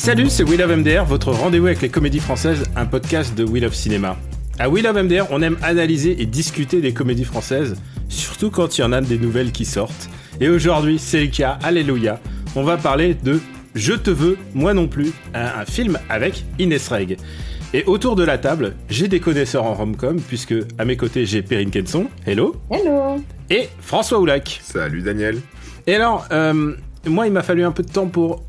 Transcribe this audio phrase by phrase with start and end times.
[0.00, 3.66] Salut, c'est Will of MDR, votre rendez-vous avec les comédies françaises, un podcast de Will
[3.66, 4.16] of Cinéma.
[4.58, 7.76] À Will of MDR, on aime analyser et discuter des comédies françaises,
[8.08, 10.08] surtout quand il y en a des nouvelles qui sortent.
[10.40, 12.18] Et aujourd'hui, c'est le cas, alléluia,
[12.56, 13.40] on va parler de
[13.74, 17.18] Je te veux, moi non plus, un, un film avec Inès Reg.
[17.74, 21.42] Et autour de la table, j'ai des connaisseurs en rom-com, puisque à mes côtés, j'ai
[21.42, 24.60] Perrine Kenson, hello, Hello et François Oulac.
[24.62, 25.42] Salut Daniel.
[25.86, 26.72] Et alors, euh,
[27.06, 28.44] moi, il m'a fallu un peu de temps pour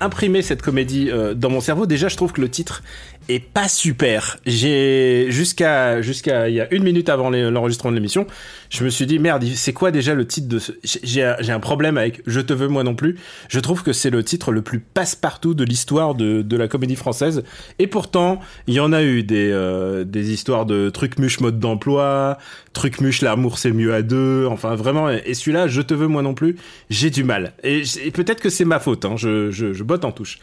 [0.00, 1.86] imprimer cette comédie euh, dans mon cerveau.
[1.86, 2.82] Déjà, je trouve que le titre
[3.28, 4.38] est pas super.
[4.44, 8.26] J'ai jusqu'à jusqu'à il y a une minute avant l'enregistrement de l'émission,
[8.68, 11.96] je me suis dit merde, c'est quoi déjà le titre de ce J'ai un- problème
[11.96, 13.16] avec Je te veux moi non plus.
[13.48, 16.96] Je trouve que c'est le titre le plus passe-partout de l'histoire de, de la comédie
[16.96, 17.44] française.
[17.78, 21.58] Et pourtant, il y en a eu des euh, des histoires de trucs muche mode
[21.58, 22.36] d'emploi,
[22.74, 24.46] truc muche l'amour c'est mieux à deux.
[24.50, 25.08] Enfin vraiment.
[25.08, 26.56] Et celui-là, Je te veux moi non plus,
[26.90, 27.54] j'ai du mal.
[27.62, 29.06] Et, et peut-être que c'est ma faute.
[29.06, 30.38] Hein, je, je je botte en touche.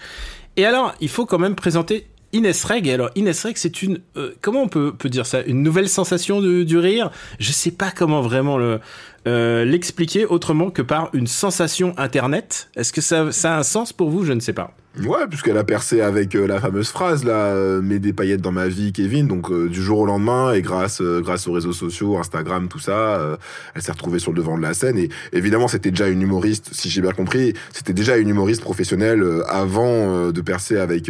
[0.58, 2.90] Et alors, il faut quand même présenter Inès Reg.
[2.90, 6.40] Alors, Inès Reg, c'est une, euh, comment on peut, peut dire ça, une nouvelle sensation
[6.42, 7.12] de- du rire?
[7.40, 8.80] Je sais pas comment vraiment le
[9.28, 12.70] euh, l'expliquer autrement que par une sensation internet.
[12.76, 14.26] Est-ce que ça, a un sens pour vous?
[14.26, 14.76] Je ne sais pas.
[15.06, 18.52] Ouais, puisqu'elle a percé avec euh, la fameuse phrase là, euh, mets des paillettes dans
[18.52, 19.26] ma vie, Kevin.
[19.26, 23.38] Donc euh, du jour au lendemain et grâce grâce aux réseaux sociaux, Instagram, tout ça,
[23.74, 24.98] elle s'est retrouvée sur le devant de la scène.
[24.98, 29.24] Et évidemment, c'était déjà une humoriste, si j'ai bien compris, c'était déjà une humoriste professionnelle
[29.48, 31.10] avant de percer avec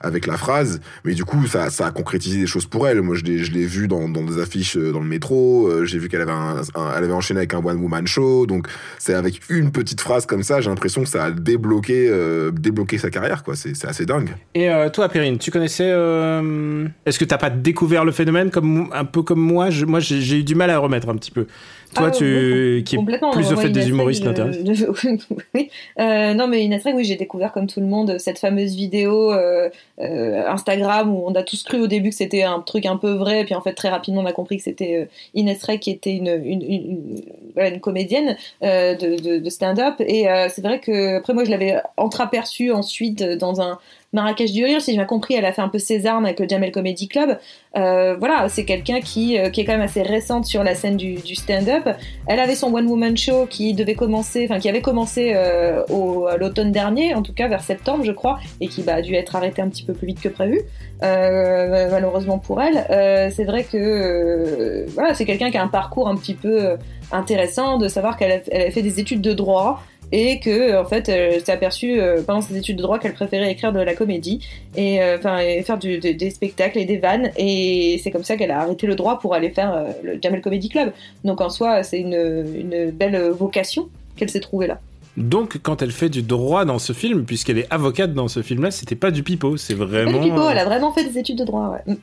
[0.00, 0.80] avec la phrase.
[1.04, 3.00] Mais du coup, ça ça a concrétisé des choses pour elle.
[3.00, 5.70] Moi, je l'ai je l'ai vu dans dans des affiches dans le métro.
[5.84, 8.46] j'ai vu qu'elle avait un, un- elle avait enchaîné avec un one woman show.
[8.46, 8.66] Donc
[8.98, 12.98] c'est avec une petite phrase comme ça, j'ai l'impression que ça a débloqué euh, débloqué
[12.98, 13.54] sa carrière quoi.
[13.56, 14.30] C'est assez dingue.
[14.54, 18.90] Et euh, toi, Perrine, tu connaissais euh, Est-ce que t'as pas découvert le phénomène comme
[18.92, 19.68] un peu comme moi?
[19.86, 21.46] Moi, j'ai eu du mal à remettre un petit peu.
[21.94, 22.98] Toi, Ah, tu qui est
[23.32, 24.52] plus au fait des humoristes euh,
[25.54, 25.70] oui.
[26.00, 29.32] Euh, non, mais Inès Reg, oui, j'ai découvert comme tout le monde cette fameuse vidéo
[29.32, 29.68] euh,
[30.00, 33.12] euh, Instagram où on a tous cru au début que c'était un truc un peu
[33.12, 35.04] vrai, puis en fait très rapidement on a compris que c'était euh,
[35.34, 39.94] Inès Reg qui était une, une, comédienne de, de, de stand-up.
[40.00, 43.78] Et c'est vrai que après moi je l'avais entreaperçue ensuite dans un
[44.14, 46.40] Marrakech du rire, si j'ai bien compris, elle a fait un peu ses armes avec
[46.40, 47.38] le Jamel Comedy Club.
[47.76, 50.96] Euh, voilà, c'est quelqu'un qui, euh, qui est quand même assez récente sur la scène
[50.96, 51.88] du, du stand-up.
[52.28, 56.26] Elle avait son One Woman Show qui devait commencer, enfin qui avait commencé euh, au,
[56.26, 59.14] à l'automne dernier, en tout cas vers septembre, je crois, et qui bah, a dû
[59.14, 60.60] être arrêté un petit peu plus vite que prévu,
[61.02, 62.86] euh, malheureusement pour elle.
[62.90, 66.76] Euh, c'est vrai que euh, voilà, c'est quelqu'un qui a un parcours un petit peu
[67.10, 69.82] intéressant, de savoir qu'elle a, elle a fait des études de droit
[70.16, 73.50] et que en fait elle s'est aperçue euh, pendant ses études de droit qu'elle préférait
[73.50, 74.38] écrire de la comédie
[74.76, 78.36] et euh, enfin faire du- de- des spectacles et des vannes et c'est comme ça
[78.36, 80.92] qu'elle a arrêté le droit pour aller faire euh, le Jamel Comedy Club
[81.24, 84.78] donc en soi c'est une, une belle vocation qu'elle s'est trouvée là
[85.16, 88.70] Donc, quand elle fait du droit dans ce film, puisqu'elle est avocate dans ce film-là,
[88.72, 90.18] c'était pas du pipeau, c'est Pas vraiment.
[90.20, 91.94] du pipeau, euh, elle a vraiment fait des études de droit ouais.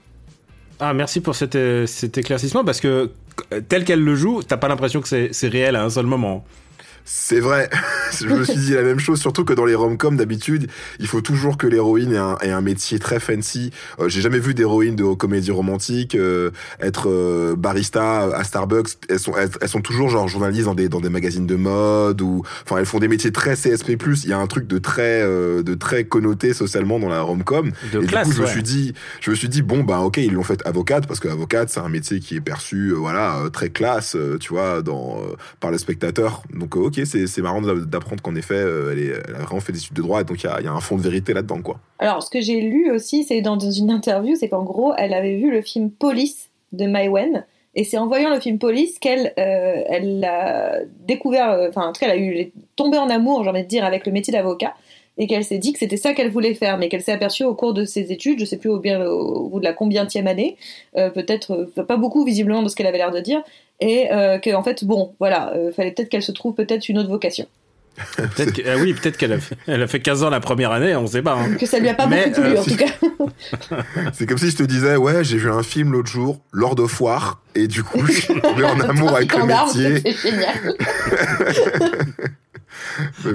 [0.79, 3.11] Ah, merci pour cet, euh, cet éclaircissement, parce que
[3.53, 6.44] euh, tel qu'elle le joue, t'as pas l'impression que c'est réel à un seul moment.
[7.13, 7.69] C'est vrai.
[8.19, 11.19] je me suis dit la même chose, surtout que dans les rom-coms d'habitude, il faut
[11.19, 13.72] toujours que l'héroïne ait un, ait un métier très fancy.
[13.99, 18.91] Euh, J'ai jamais vu d'héroïne de comédie romantique euh, être euh, barista à Starbucks.
[19.09, 22.21] Elles sont, elles, elles sont toujours genre journalistes dans des dans des magazines de mode
[22.21, 23.97] ou enfin elles font des métiers très CSP+.
[24.23, 27.71] Il y a un truc de très euh, de très connoté socialement dans la rom-com.
[27.94, 28.47] Et classe, du coup, je ouais.
[28.47, 31.19] me suis dit, je me suis dit, bon, bah, ok, ils l'ont fait avocate parce
[31.19, 34.50] que avocate, c'est un métier qui est perçu, euh, voilà, euh, très classe, euh, tu
[34.53, 36.44] vois, dans euh, par le spectateur.
[36.53, 38.92] Donc, ok, c'est marrant d'a- d'apprendre qu'en effet, euh,
[39.27, 40.80] elle, a vraiment fait des études de droit, et donc il y y a un
[40.80, 41.80] fond de vérité là-dedans, quoi.
[42.00, 45.36] alors ce que j'ai lu aussi c'est dans, une interview c'est qu'en gros elle avait
[45.36, 47.45] vu le film Police de Mai Wen
[47.75, 51.94] et c'est en voyant le film Police qu'elle euh, elle a découvert euh, enfin en
[51.94, 54.33] tout cas elle a eu tombée en amour j'ai envie de dire avec le métier
[54.33, 54.74] d'avocat
[55.18, 57.54] et qu'elle s'est dit que c'était ça qu'elle voulait faire, mais qu'elle s'est aperçue au
[57.54, 60.58] cours de ses études, je sais plus au, bien, au bout de la combientième année,
[60.98, 63.42] euh, peut-être euh, pas beaucoup visiblement de ce qu'elle avait l'air de dire,
[63.80, 66.98] et euh, que en fait bon voilà, euh, fallait peut-être qu'elle se trouve peut-être une
[66.98, 67.46] autre vocation.
[68.16, 70.72] Peut-être que- ah oui, peut-être qu'elle a, fait- elle a fait 15 ans la première
[70.72, 71.34] année, on sait pas.
[71.34, 71.56] hein.
[71.60, 73.75] Que ça lui a pas Mais, beaucoup plu, euh, en si- tout cas.
[74.13, 77.02] C'est comme si je te disais, ouais, j'ai vu un film l'autre jour, Lord of
[77.02, 80.00] War, et du coup, je suis tombé en amour avec le métier.
[80.16, 80.74] C'est génial.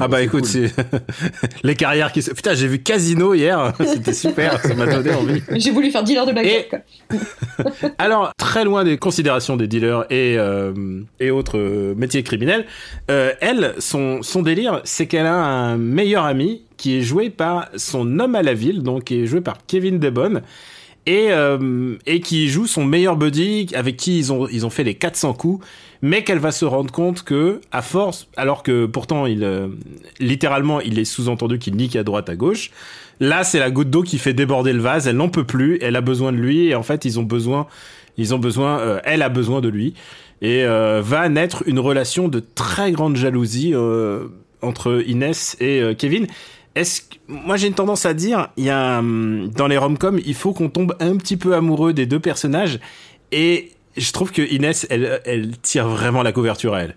[0.01, 0.69] Ah bon, bah c'est écoute, cool.
[0.69, 0.75] c'est
[1.63, 2.31] les carrières qui se...
[2.33, 5.43] Putain, j'ai vu Casino hier, c'était super, ça m'a donné envie.
[5.57, 6.55] J'ai voulu faire dealer de blackjack.
[6.55, 7.93] Et- quoi.
[7.99, 10.73] Alors, très loin des considérations des dealers et, euh,
[11.21, 12.67] et autres euh, métiers criminels,
[13.11, 17.69] euh, elle, son, son délire, c'est qu'elle a un meilleur ami qui est joué par
[17.77, 20.43] son homme à la ville, donc qui est joué par Kevin Devon,
[21.07, 24.85] et, euh, et qui joue son meilleur buddy avec qui ils ont, ils ont fait
[24.85, 25.65] les 400 coups,
[26.03, 29.69] mais qu'elle va se rendre compte que, à force, alors que pourtant, il, euh,
[30.21, 32.71] littéralement, il est sous-entendu qu'il nique à droite, à gauche,
[33.21, 35.09] Là, c'est la goutte d'eau qui fait déborder le vase.
[35.09, 35.79] Elle n'en peut plus.
[35.81, 36.69] Elle a besoin de lui.
[36.69, 37.67] Et en fait, ils ont besoin,
[38.19, 39.95] ils ont besoin, euh, elle a besoin de lui.
[40.43, 44.27] Et euh, va naître une relation de très grande jalousie euh,
[44.61, 46.27] entre Inès et euh, Kevin.
[46.77, 50.21] Est-ce que, moi j'ai une tendance à dire, il y a hum, dans les rom-coms,
[50.25, 52.79] il faut qu'on tombe un petit peu amoureux des deux personnages.
[53.33, 56.97] Et je trouve que Inès, elle, elle tire vraiment la couverture à elle.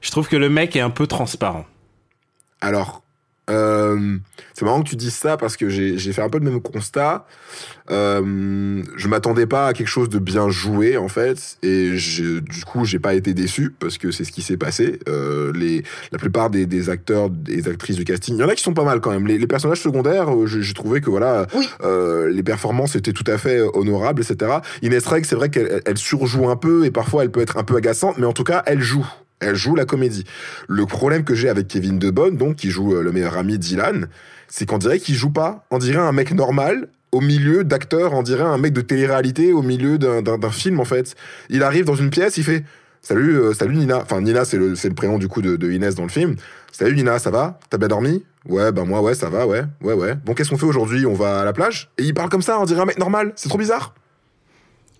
[0.00, 1.66] Je trouve que le mec est un peu transparent.
[2.62, 3.02] Alors,
[3.50, 4.16] euh,
[4.54, 7.26] c'est marrant que tu dises ça parce que j'ai fait un peu le même constat.
[7.90, 12.84] Euh, je m'attendais pas à quelque chose de bien joué en fait, et du coup
[12.84, 15.00] j'ai pas été déçu parce que c'est ce qui s'est passé.
[15.08, 15.82] Euh, les,
[16.12, 18.74] la plupart des, des acteurs, des actrices du casting, il y en a qui sont
[18.74, 19.26] pas mal quand même.
[19.26, 21.68] Les, les personnages secondaires, euh, j'ai trouvé que voilà, Oui.
[22.32, 24.58] les performances étaient tout à fait honorables, etc.
[24.82, 27.64] Inès Reg, c'est vrai qu'elle elle surjoue un peu et parfois elle peut être un
[27.64, 29.06] peu agaçante, mais en tout cas elle joue.
[29.40, 30.24] Elle joue la comédie.
[30.68, 34.02] Le problème que j'ai avec Kevin DeBonne, donc qui joue euh, le meilleur ami d'Ilan,
[34.48, 35.64] c'est qu'on dirait qu'il joue pas.
[35.70, 39.62] On dirait un mec normal au milieu d'acteurs, on dirait un mec de télé-réalité au
[39.62, 41.14] milieu d'un- film en fait.
[41.48, 42.64] Il arrive dans une pièce, il fait
[43.02, 44.00] Salut, euh, salut Nina.
[44.02, 46.36] Enfin, Nina, c'est le, c'est le prénom du coup de, de Inès dans le film.
[46.70, 47.58] Salut Nina, ça va?
[47.70, 50.14] T'as bien dormi Ouais, ben moi, ouais, ça va, ouais, ouais, ouais.
[50.24, 51.06] Bon, qu'est-ce qu'on fait aujourd'hui?
[51.06, 51.90] On va à la plage?
[51.96, 53.32] Et il parle comme ça, on dirait un mec normal.
[53.36, 53.94] C'est trop bizarre.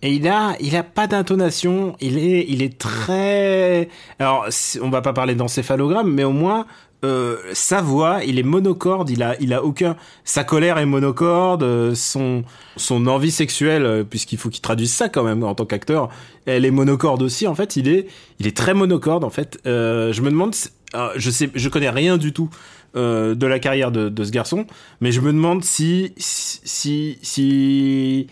[0.02, 1.97] Et il a, il a pas d'intonation.
[2.00, 3.88] Il est, il est très.
[4.19, 4.47] Alors,
[4.81, 6.67] on va pas parler d'encéphalogramme, mais au moins
[7.05, 9.11] euh, sa voix, il est monocorde.
[9.11, 9.97] Il a, il a aucun.
[10.25, 11.62] Sa colère est monocorde.
[11.62, 12.44] euh, Son,
[12.76, 16.08] son envie sexuelle, euh, puisqu'il faut qu'il traduise ça quand même en tant qu'acteur,
[16.47, 17.47] elle est monocorde aussi.
[17.47, 18.06] En fait, il est,
[18.38, 19.23] il est très monocorde.
[19.25, 20.55] En fait, Euh, je me demande.
[20.94, 22.49] euh, je sais, je connais rien du tout.
[22.97, 24.67] euh, de la carrière de, de ce garçon,
[25.00, 28.26] mais je me demande si si si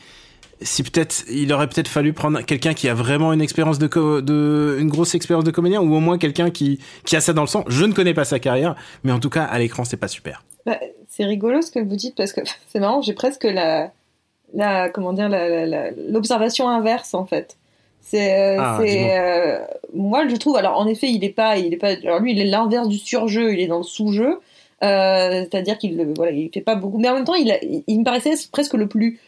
[0.60, 4.20] si peut-être il aurait peut-être fallu prendre quelqu'un qui a vraiment une expérience de, co-
[4.20, 7.43] de une grosse expérience de comédien ou au moins quelqu'un qui qui a ça dans
[7.43, 7.64] le sang.
[7.69, 8.75] Je ne connais pas sa carrière,
[9.05, 10.43] mais en tout cas à l'écran c'est pas super.
[10.66, 10.78] Bah,
[11.08, 12.40] c'est rigolo ce que vous dites parce que
[12.72, 13.93] c'est marrant, j'ai presque la,
[14.55, 15.28] la comment dire,
[16.08, 17.56] l'observation inverse en fait.
[18.00, 19.58] C'est, euh, Ah, euh,
[19.94, 20.56] moi je trouve.
[20.56, 21.88] Alors en effet, il est pas, il est pas.
[22.02, 24.38] Alors lui, il est l'inverse du surjeu, il est dans le sous-jeu.
[24.82, 27.82] Euh, c'est-à-dire qu'il voilà, il fait pas beaucoup, mais en même temps, il, a- il,
[27.87, 29.19] il me paraissait presque le plus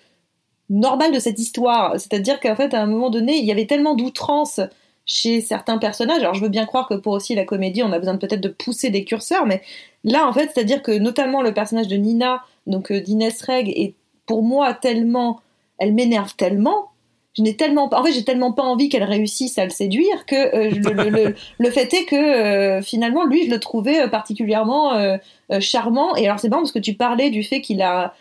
[0.71, 1.99] normal de cette histoire.
[1.99, 4.61] C'est-à-dire qu'en fait, à un moment donné, il y avait tellement d'outrance
[5.05, 6.21] chez certains personnages.
[6.21, 8.49] Alors je veux bien croire que pour aussi la comédie, on a besoin peut-être de
[8.49, 9.61] pousser des curseurs, mais
[10.05, 13.95] là, en fait, c'est-à-dire que notamment le personnage de Nina, donc euh, d'Inès Reg, est
[14.27, 15.41] pour moi tellement,
[15.79, 16.91] elle m'énerve tellement.
[17.37, 20.27] Je n'ai tellement pas, en fait, j'ai tellement pas envie qu'elle réussisse à le séduire
[20.27, 25.17] que euh, le, fait est que euh, finalement, lui, je le trouvais particulièrement
[25.61, 26.15] charmant.
[26.17, 28.15] Et alors, c'est marrant parce que tu parlais du fait qu'il a,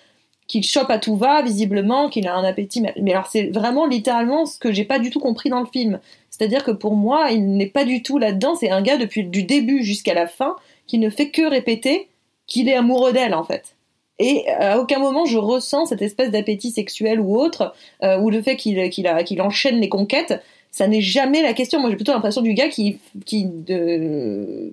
[0.50, 2.84] qu'il chope à tout va, visiblement, qu'il a un appétit.
[3.00, 6.00] Mais alors, c'est vraiment littéralement ce que j'ai pas du tout compris dans le film.
[6.31, 8.56] C'est-à-dire que pour moi, il n'est pas du tout là-dedans.
[8.56, 10.56] C'est un gars depuis du début jusqu'à la fin
[10.88, 12.07] qui ne fait que répéter
[12.47, 13.76] qu'il est amoureux d'elle, en fait.
[14.18, 18.30] Et euh, à aucun moment je ressens cette espèce d'appétit sexuel ou autre, euh, ou
[18.30, 20.42] le fait qu'il enchaîne les conquêtes.
[20.71, 21.80] Ça n'est jamais la question.
[21.80, 23.47] Moi, j'ai plutôt l'impression du gars qui, qui,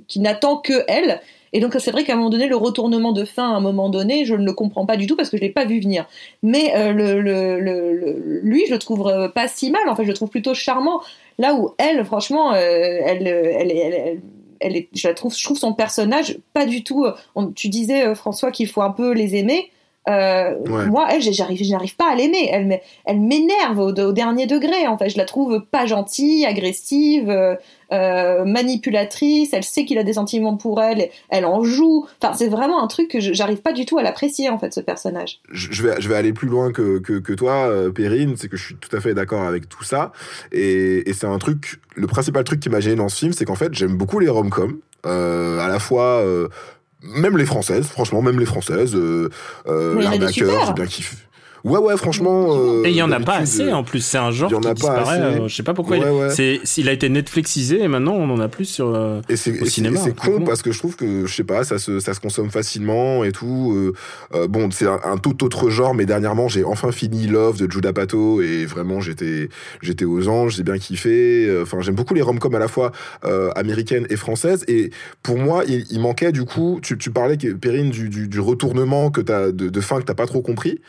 [0.08, 1.20] qui n'attend que elle.
[1.56, 3.88] Et donc, c'est vrai qu'à un moment donné, le retournement de fin, à un moment
[3.88, 6.04] donné, je ne le comprends pas du tout parce que je l'ai pas vu venir.
[6.42, 6.92] Mais euh,
[8.42, 9.88] lui, je le trouve euh, pas si mal.
[9.88, 11.00] En fait, je le trouve plutôt charmant.
[11.38, 14.20] Là où elle, franchement, euh, elle, elle,
[14.60, 17.06] elle, est, je la trouve, je trouve son personnage pas du tout.
[17.34, 19.70] on- tu disais François qu'il faut un peu les aimer.
[20.08, 20.86] Euh, Ouais.
[20.86, 22.48] Moi, elle, j'arrive, je n'arrive pas à l'aimer.
[22.52, 24.86] Elle, m'é- elle m'énerve au, au dernier degré.
[24.86, 27.56] En fait, je la trouve pas gentille, agressive, euh,
[27.92, 29.50] euh, manipulatrice.
[29.52, 31.08] Elle sait qu'il a des sentiments pour elle.
[31.28, 32.06] Elle en joue.
[32.22, 34.72] Enfin, c'est vraiment un truc que je- j'arrive pas du tout à l'apprécier en fait,
[34.72, 35.40] ce personnage.
[35.50, 38.64] je vais, je vais aller plus loin que, que, que toi, Perrine, c'est que je
[38.64, 40.12] suis tout à fait d'accord avec tout ça.
[40.52, 43.44] Et, et c'est un truc, le principal truc qui m'a gêné dans ce film, c'est
[43.44, 46.48] qu'en fait, j'aime beaucoup les rom-coms, euh, à la fois, euh,
[47.14, 49.28] même les françaises, franchement, même les françaises, euh,
[49.66, 51.16] euh, l'arnaqueur, j'ai bien kiffé.
[51.66, 52.46] Ouais, ouais, franchement.
[52.50, 53.98] Euh, et il y en a pas assez en plus.
[53.98, 55.20] C'est un genre qui disparaît.
[55.20, 55.96] Euh, je sais pas pourquoi.
[55.96, 59.60] il, il a été Netflixisé et maintenant on en a plus sur euh, et c'est,
[59.60, 59.98] au cinéma.
[59.98, 62.50] C'est con parce que je trouve que je sais pas, ça se, ça se consomme
[62.50, 63.92] facilement et tout.
[64.48, 68.40] bon, c'est un, tout autre genre, mais dernièrement j'ai enfin fini Love de Judah Pato
[68.42, 69.48] et vraiment j'étais,
[69.82, 71.52] j'étais aux anges, j'ai bien kiffé.
[71.62, 72.92] Enfin, j'aime beaucoup les rom-coms à la fois
[73.56, 74.64] américaines et françaises.
[74.68, 74.90] Et
[75.24, 76.78] pour moi, il, manquait du coup.
[76.80, 80.14] Tu, tu parlais, Perrine, du, du, du retournement que t'as de, de fin que t'as
[80.14, 80.80] pas trop compris.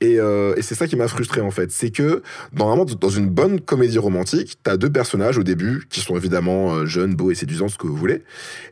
[0.00, 1.70] Et euh, et c'est ça qui m'a frustré en fait.
[1.70, 6.16] C'est que normalement dans une bonne comédie romantique, t'as deux personnages au début qui sont
[6.16, 8.22] évidemment euh, jeunes, beaux et séduisants, ce que vous voulez,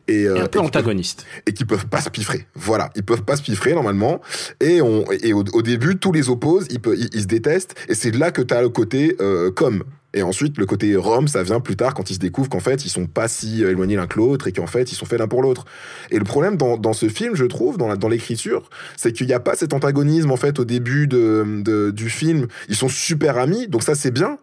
[0.07, 2.47] et, euh, un peu antagonistes, et qui peuvent pas se piffrer.
[2.55, 4.21] Voilà, ils peuvent pas se piffrer normalement.
[4.59, 6.79] Et on et au, début tous les opposent, ils,
[7.13, 7.75] ils, se détestent.
[7.87, 9.15] Et c'est là que t'as le côté
[9.55, 12.59] comme et ensuite, le côté Rome, ça vient plus tard quand ils se découvrent qu'en
[12.59, 15.19] fait, ils sont pas si éloignés l'un que l'autre et qu'en fait, ils sont faits
[15.19, 15.65] l'un pour l'autre.
[16.09, 19.33] Et le problème dans, dans ce film, je trouve, dans, dans l'écriture, c'est qu'il n'y
[19.33, 22.47] a pas cet antagonisme en fait au début de, de, du film.
[22.67, 24.37] Ils sont super amis, donc ça c'est bien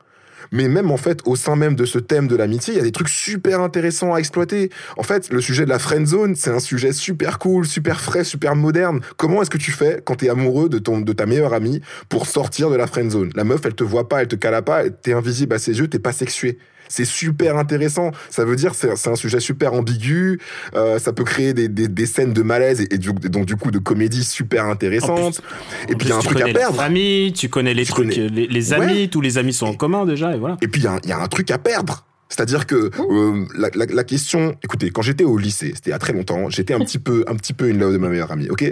[0.52, 2.84] mais même en fait au sein même de ce thème de l'amitié, il y a
[2.84, 4.70] des trucs super intéressants à exploiter.
[4.96, 8.24] En fait, le sujet de la friend zone, c'est un sujet super cool, super frais,
[8.24, 9.00] super moderne.
[9.16, 12.26] Comment est-ce que tu fais quand t'es amoureux de ton de ta meilleure amie pour
[12.26, 13.30] sortir de la friend zone?
[13.34, 15.88] La meuf, elle te voit pas, elle te cala pas, t'es invisible à ses yeux,
[15.88, 18.10] t'es pas sexué c'est super intéressant.
[18.30, 20.40] Ça veut dire c'est c'est un sujet super ambigu.
[20.74, 23.78] Euh, ça peut créer des, des, des, scènes de malaise et, donc du coup de
[23.78, 25.40] comédie super intéressantes.
[25.88, 26.80] et puis il y a un truc à perdre.
[26.80, 30.38] Amis, tu connais les trucs, Les, amis, tous les amis sont en commun déjà et
[30.38, 30.56] voilà.
[30.62, 32.04] Et puis il y, y, a un truc à perdre.
[32.28, 35.96] C'est-à-dire que euh, la, la, la, question, écoutez, quand j'étais au lycée, c'était il y
[35.96, 38.32] a très longtemps, j'étais un petit peu, un petit peu une love de ma meilleure
[38.32, 38.64] amie, ok?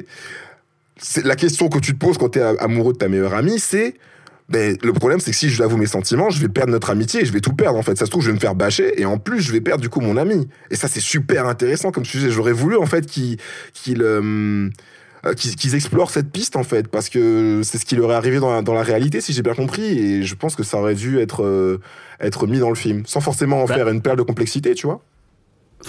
[0.98, 3.58] C'est la question que tu te poses quand tu es amoureux de ta meilleure amie,
[3.58, 3.94] c'est
[4.48, 6.90] ben, le problème, c'est que si je lui avoue mes sentiments, je vais perdre notre
[6.90, 7.96] amitié et je vais tout perdre, en fait.
[7.96, 9.88] Ça se trouve, je vais me faire bâcher et en plus, je vais perdre, du
[9.88, 10.48] coup, mon ami.
[10.70, 12.30] Et ça, c'est super intéressant comme sujet.
[12.30, 13.38] J'aurais voulu, en fait, qu'il,
[13.72, 14.70] qu'il, euh,
[15.36, 18.52] qu'ils explorent cette piste, en fait, parce que c'est ce qui leur est arrivé dans
[18.52, 19.82] la, dans la réalité, si j'ai bien compris.
[19.84, 21.80] Et je pense que ça aurait dû être, euh,
[22.20, 24.86] être mis dans le film, sans forcément en bah faire une perle de complexité, tu
[24.86, 25.02] vois.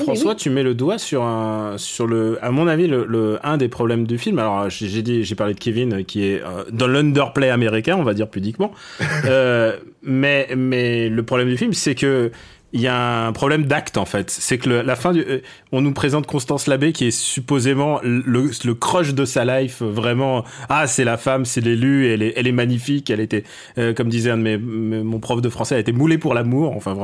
[0.03, 3.67] François, tu mets le doigt sur un, sur le, à mon avis, le, un des
[3.67, 4.39] problèmes du film.
[4.39, 8.13] Alors, j'ai dit, j'ai parlé de Kevin, qui est euh, dans l'underplay américain, on va
[8.13, 8.71] dire pudiquement.
[9.25, 12.31] euh, mais, mais le problème du film, c'est que
[12.77, 14.29] il y a un problème d'acte en fait.
[14.29, 15.39] C'est que la fin du, euh,
[15.71, 20.45] on nous présente Constance Labbé qui est supposément le, le crush de sa life, vraiment.
[20.69, 23.09] Ah, c'est la femme, c'est l'élu, elle est, elle est magnifique.
[23.09, 23.43] Elle était,
[23.79, 26.75] euh, comme disait un de mes, mon prof de français, elle était moulée pour l'amour.
[26.75, 26.95] Enfin,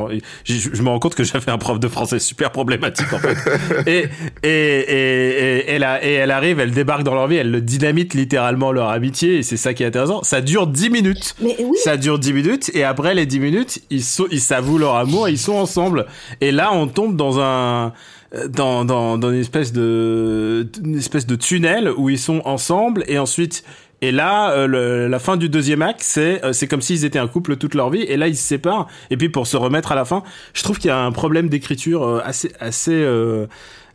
[0.44, 3.38] je, je, me rends compte que j'avais un prof de français super problématique en fait.
[3.88, 4.06] et,
[4.44, 7.62] et, et, et, elle a, et elle arrive, elle débarque dans leur vie, elle le
[7.62, 10.22] dynamite littéralement leur amitié et c'est ça qui est intéressant.
[10.22, 11.36] Ça dure 10 minutes.
[11.42, 11.78] Mais oui.
[11.84, 15.40] Ça dure 10 minutes et après les 10 minutes, ils, ils s'avouent leur amour, ils
[15.40, 15.63] sont
[16.42, 17.94] Et là, on tombe dans un
[18.50, 23.04] dans, dans, dans une espèce de une espèce de tunnel où ils sont ensemble.
[23.08, 23.64] Et ensuite
[24.02, 27.28] et là euh, la fin du deuxième acte c'est euh, c'est comme s'ils étaient un
[27.28, 28.02] couple toute leur vie.
[28.02, 28.88] Et là ils se séparent.
[29.12, 31.48] Et puis pour se remettre à la fin je trouve qu'il y a un problème
[31.48, 33.06] d'écriture euh, assez assez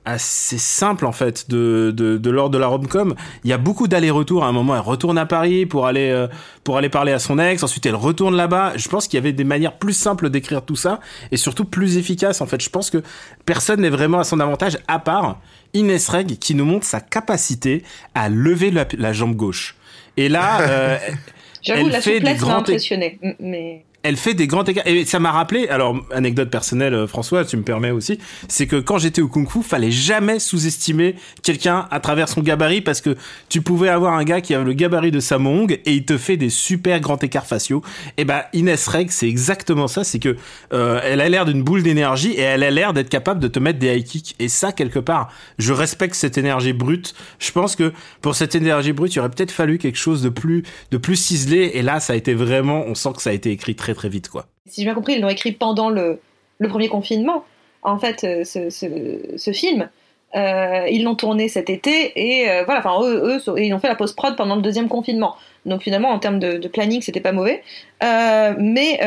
[0.09, 3.15] assez simple en fait de, de, de l'ordre de la rom-com.
[3.45, 4.43] Il y a beaucoup d'allers-retours.
[4.43, 6.29] À un moment, elle retourne à Paris pour aller euh,
[6.65, 7.63] pour aller parler à son ex.
[7.63, 8.73] Ensuite, elle retourne là-bas.
[8.77, 11.01] Je pense qu'il y avait des manières plus simples d'écrire tout ça
[11.31, 12.41] et surtout plus efficaces.
[12.41, 13.03] En fait, je pense que
[13.45, 15.41] personne n'est vraiment à son avantage à part
[15.75, 17.85] Inès Reg qui nous montre sa capacité
[18.15, 19.77] à lever la, jambe gauche.
[20.17, 20.99] Et là, euh,
[21.63, 23.19] J'avoue, la fait souplesse m'a impressionné.
[23.41, 24.87] Mais elle fait des grands écarts.
[24.87, 28.77] Et ça m'a rappelé, alors, anecdote personnelle, euh, François, tu me permets aussi, c'est que
[28.77, 33.17] quand j'étais au Kung Fu, fallait jamais sous-estimer quelqu'un à travers son gabarit parce que
[33.49, 36.37] tu pouvais avoir un gars qui avait le gabarit de Samong et il te fait
[36.37, 37.83] des super grands écarts faciaux.
[38.17, 40.37] Et ben, Inès Reg, c'est exactement ça, c'est que,
[40.73, 43.59] euh, elle a l'air d'une boule d'énergie et elle a l'air d'être capable de te
[43.59, 44.37] mettre des high kicks.
[44.39, 47.15] Et ça, quelque part, je respecte cette énergie brute.
[47.41, 50.63] Je pense que pour cette énergie brute, il aurait peut-être fallu quelque chose de plus,
[50.93, 51.73] de plus ciselé.
[51.75, 54.09] Et là, ça a été vraiment, on sent que ça a été écrit très très
[54.09, 54.47] vite, quoi.
[54.67, 56.21] Si j'ai bien compris, ils l'ont écrit pendant le,
[56.69, 57.45] premier confinement.
[57.83, 59.89] En fait, euh, ce, film,
[60.35, 63.89] euh, ils l'ont tourné cet été et euh, voilà, enfin eux, eux, ils ont fait
[63.89, 65.37] la post prod pendant le deuxième confinement.
[65.65, 67.63] Donc finalement, en termes de, planning, c'était pas mauvais.
[68.01, 68.99] mais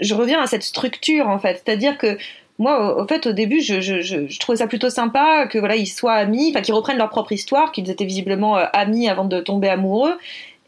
[0.00, 2.16] je reviens à cette structure en fait, c'est-à-dire que
[2.58, 5.86] moi, au, fait, au début, je, je, je, trouvais ça plutôt sympa que voilà, ils
[5.86, 9.68] soient amis, enfin qu'ils reprennent leur propre histoire, qu'ils étaient visiblement amis avant de tomber
[9.68, 10.16] amoureux,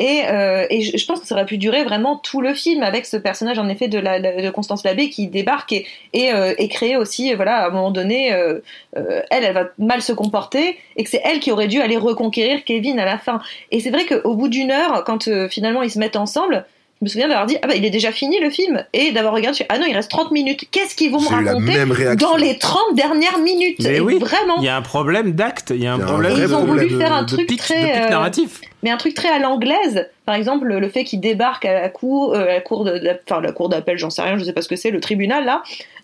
[0.01, 3.07] et, euh, et je, pense que ça aurait pu durer vraiment tout le film avec
[3.07, 6.97] ce personnage en effet de, la, de Constance Labbé qui débarque et, et, euh, et
[6.97, 8.59] aussi, voilà, à un moment donné, euh,
[8.97, 11.97] euh, elle, elle va mal se comporter et que c'est elle qui aurait dû aller
[11.97, 13.41] reconquérir Kevin à la fin.
[13.71, 16.67] Et c'est vrai qu'au bout d'une heure, quand euh, finalement ils se mettent ensemble,
[17.05, 18.85] me souviens d'avoir dit ah bah il est déjà fini le film.
[18.93, 20.65] Et d'avoir regardé ah non il reste 30 minutes.
[20.71, 23.79] Qu'est-ce qu'ils vont me raconter dans les 30 dernières minutes?
[23.85, 24.57] Mais Et oui, vraiment.
[24.59, 26.99] Il y a un problème d'acte, il y a un problème Ils ont voulu de-
[26.99, 28.61] faire un truc pic- très, euh, narratif.
[28.83, 30.09] mais un truc très à l'anglaise.
[30.27, 33.17] Par exemple le fait qu'il débarque à la cour euh, à la cour de la-
[33.29, 35.45] enfin la cour d'appel j'en sais rien je sais pas ce que c'est le tribunal
[35.45, 35.63] là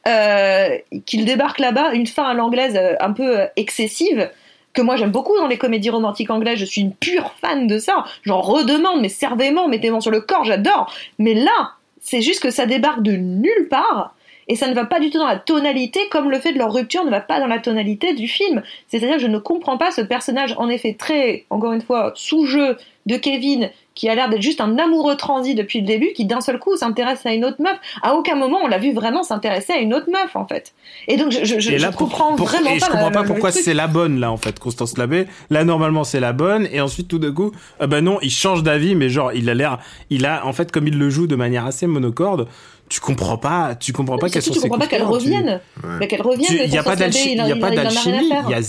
[0.09, 0.76] euh,
[1.07, 4.30] qu'il débarque là-bas une fin à l'anglaise euh, un peu excessive
[4.73, 7.79] que moi j'aime beaucoup dans les comédies romantiques anglaises, je suis une pure fan de
[7.79, 8.05] ça.
[8.23, 10.93] J'en redemande, mais servez-moi, mettez-moi sur le corps, j'adore.
[11.19, 14.15] Mais là, c'est juste que ça débarque de nulle part
[14.50, 16.73] et ça ne va pas du tout dans la tonalité comme le fait de leur
[16.75, 18.62] rupture ne va pas dans la tonalité du film.
[18.88, 22.76] C'est-à-dire que je ne comprends pas ce personnage en effet très, encore une fois, sous-jeu
[23.07, 26.40] de Kevin qui a l'air d'être juste un amoureux transi depuis le début, qui d'un
[26.40, 27.76] seul coup s'intéresse à une autre meuf.
[28.02, 30.73] À aucun moment on l'a vu vraiment s'intéresser à une autre meuf en fait.
[31.09, 32.87] Et donc je, je, je, et je là, pour- comprends pour- vraiment et je pas.
[32.92, 35.26] comprends le- pas le pourquoi c'est la bonne là en fait, Constance Labbé.
[35.50, 38.62] Là normalement c'est la bonne et ensuite tout d'un coup, ah bah non, il change
[38.62, 39.78] d'avis, mais genre il a l'air,
[40.09, 42.49] il a en fait comme il le joue de manière assez monocorde,
[42.90, 45.30] tu comprends pas, tu comprends pas quelles sont tu comprends pas qu'elle coups de cœur,
[45.30, 45.61] tu- revienne.
[45.82, 45.90] Ouais.
[46.00, 46.47] Mais qu'elle revienne.
[46.49, 48.61] tu- mais Il y a pas d'alchimie, il y a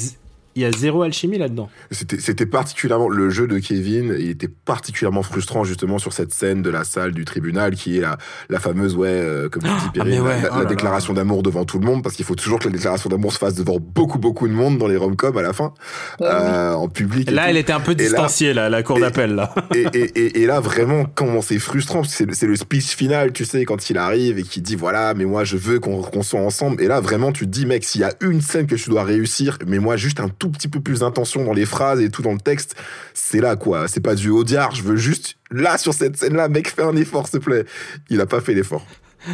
[0.56, 1.70] il y a zéro alchimie là-dedans.
[1.92, 6.70] C'était particulièrement le jeu de Kevin, il était particulièrement frustrant justement sur cette scène de
[6.70, 8.18] la salle du tribunal qui est la,
[8.50, 11.80] la fameuse ouais euh, comme Ah, Perrine, mais ouais, la, oh déclaration d'amour devant tout
[11.80, 14.48] le monde parce qu'il faut toujours que la déclaration d'amour se fasse devant beaucoup beaucoup
[14.48, 15.74] de monde dans les rom-coms à la fin
[16.20, 16.34] Ouais, oui.
[16.34, 17.30] euh, en public.
[17.30, 17.50] et Là, tout.
[17.50, 19.54] elle était un peu là- distanciée là, la cour d'appel là.
[19.76, 23.32] et, et, et, et là, vraiment, comment c'est frustrant, parce que c'est le- speech final,
[23.34, 26.24] tu sais, quand il arrive et qu'il dit voilà, mais moi je veux qu'on qu'on
[26.24, 26.82] soit ensemble.
[26.82, 29.04] Et là, vraiment, tu te dis, mec, s'il y a une scène que tu dois
[29.04, 32.24] réussir, mais moi juste un tout petit peu plus d'intention dans les phrases et tout
[32.24, 32.76] dans le texte,
[33.14, 33.88] c'est là quoi.
[33.88, 37.28] C'est pas du audiard, je veux juste là sur cette scène-là, mec, fais un effort,
[37.28, 37.66] s'il te plaît.
[38.10, 38.84] Il a pas fait l'effort.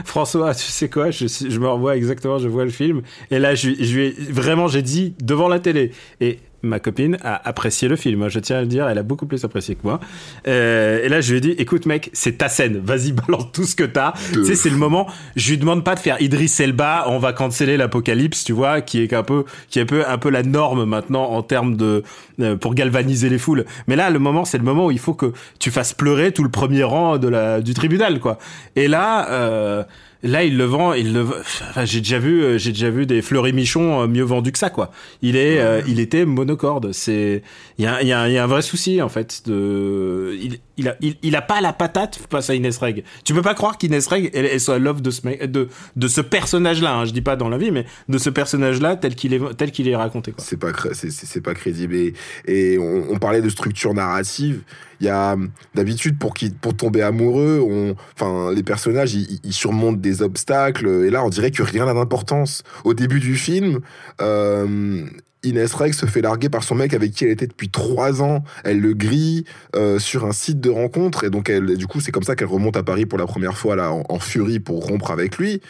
[0.03, 1.25] François, tu sais quoi, je,
[1.57, 5.47] me revois exactement, je vois le film, et là, je, je vraiment, j'ai dit devant
[5.47, 8.97] la télé, et ma copine a apprécié le film, je tiens à le dire, elle
[8.97, 9.99] a beaucoup plus apprécié que moi.
[10.47, 13.65] Euh, et là, je lui ai dit, écoute mec, c'est ta scène, vas-y, balance tout
[13.65, 14.13] ce que t'as.
[14.33, 17.19] De Tu sais, c'est le moment, je lui demande pas de faire Idris Elba, on
[17.19, 20.29] va canceller l'apocalypse, tu vois, qui est un peu, qui est un peu, un peu
[20.29, 22.03] la norme maintenant en termes de,
[22.39, 23.65] euh, pour galvaniser les foules.
[23.87, 26.43] Mais là, le moment, c'est le moment où il faut que tu fasses pleurer tout
[26.43, 28.39] le premier rang de la, du tribunal, quoi.
[28.75, 29.83] Et là, euh,
[30.23, 31.21] Là, il le vend, il le.
[31.21, 34.57] Enfin, j'ai déjà vu, euh, j'ai déjà vu des fleuris michons euh, mieux vendus que
[34.57, 34.91] ça, quoi.
[35.21, 36.91] Il est, euh, il était monocorde.
[36.91, 37.43] C'est,
[37.77, 39.43] il y a, y, a, y a un vrai souci en fait.
[39.45, 43.03] De, il, il a, il, il a pas la patate face à Inès Reg.
[43.23, 46.21] Tu peux pas croire qu'Inès Reg, elle, elle soit love de ce de, de ce
[46.21, 46.95] personnage-là.
[46.95, 49.71] Hein, je dis pas dans la vie, mais de ce personnage-là tel qu'il est, tel
[49.71, 50.33] qu'il est raconté.
[50.37, 51.95] C'est pas, c'est- pas crédible.
[51.95, 52.13] Et,
[52.47, 54.61] et on, parlait de structure narrative.
[54.99, 55.35] Il y a
[55.75, 60.87] d'habitude pour qui, pour tomber amoureux, on, enfin les personnages ils, ils surmontent des obstacles.
[61.05, 62.63] Et là, on dirait que rien n'a d'importance.
[62.83, 63.79] Au début du film,
[64.21, 65.05] euh,
[65.43, 68.43] Inès Reg se fait larguer par son mec avec qui elle était depuis trois ans.
[68.63, 69.45] Elle le grille
[69.75, 72.47] euh, sur un site de rencontre et donc elle, du coup c'est comme ça qu'elle
[72.47, 75.61] remonte à Paris pour la première fois là en furie pour rompre avec lui.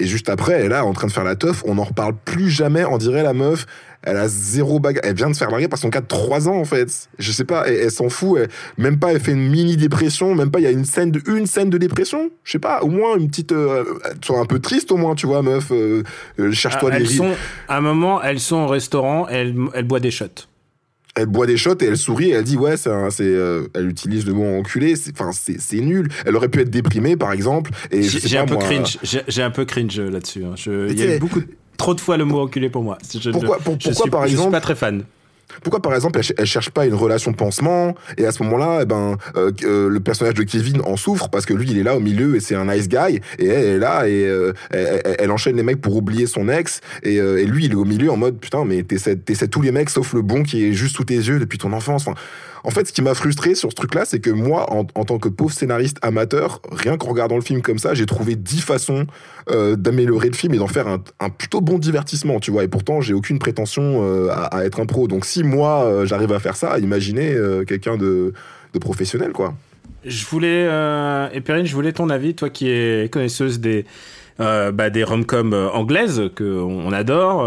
[0.00, 1.62] Et juste après, elle est là en train de faire la teuf.
[1.66, 2.84] On n'en reparle plus jamais.
[2.84, 3.64] On dirait la meuf,
[4.02, 5.04] elle a zéro bagarre.
[5.06, 7.08] Elle vient de se faire larguer par son cas de 3 ans en fait.
[7.20, 8.40] Je sais pas, elle, elle s'en fout.
[8.40, 10.34] Elle- même pas, elle fait une mini dépression.
[10.34, 12.30] Même pas, il y a une scène de une scène de dépression.
[12.42, 13.52] Je sais pas, au moins une petite.
[13.52, 13.84] Euh,
[14.24, 15.68] sois un peu triste au moins, tu vois, meuf.
[15.70, 16.02] euh,
[16.40, 17.30] euh, Cherche-toi Ah, des sont,
[17.68, 20.48] à un moment, elles sont au restaurant, elles, elles boivent des shots.
[21.16, 22.30] Elle boit des shots et elle sourit.
[22.30, 24.96] Et elle dit ouais, c'est, euh, elle utilise le mot enculé.
[24.96, 26.08] C'est, enfin, c'est, c'est nul.
[26.26, 27.70] Elle aurait pu être déprimée par exemple.
[27.90, 28.98] Et J'ai un peu moi, cringe.
[29.28, 30.44] J'ai un peu cringe là-dessus.
[30.44, 30.54] hein.
[30.66, 31.40] Il y a eu beaucoup,
[31.76, 32.98] trop de fois le mot enculé pour moi.
[33.18, 35.04] Je- Pourquoi- je- pour- je pourquoi, suis- par Je suis exemple, pas très fan.
[35.62, 38.80] Pourquoi, par exemple, elle, ch- elle cherche pas une relation pansement et à ce moment-là,
[38.82, 41.82] eh ben, euh, euh, le personnage de Kevin en souffre parce que lui, il est
[41.82, 45.30] là au milieu et c'est un nice guy et elle est là et euh, elle,
[45.30, 48.38] enchaîne les mecs pour oublier son ex et, lui, il est au milieu en mode
[48.38, 51.38] putain, mais t'essaies tous les mecs sauf le bon qui est juste sous tes yeux
[51.38, 52.06] depuis ton enfance.
[52.06, 52.14] Enfin,
[52.66, 55.18] en fait, ce qui m'a frustré sur ce truc-là, c'est que moi, en, en tant
[55.18, 59.06] que pauvre scénariste amateur, rien qu'en regardant le film comme ça, j'ai trouvé dix façons
[59.50, 62.64] euh, d'améliorer le film et d'en faire un, plutôt bon divertissement, tu vois.
[62.64, 65.06] Et pourtant, j'ai aucune prétention euh, à, être un pro.
[65.08, 68.32] Donc, si moi, euh, j'arrive à faire ça, imaginez quelqu'un de,
[68.80, 69.54] professionnel, quoi.
[70.04, 73.86] Je voulais, euh, et Perrine, je voulais ton avis, toi qui es connaisseuse des,
[74.40, 77.44] euh, bah, des rom-coms anglaises que on adore.